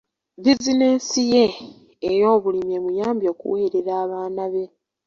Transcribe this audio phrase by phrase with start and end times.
[0.43, 1.45] Bizinensi ye
[2.09, 4.65] ey'obulimi emuyambye okuweerera abaana be.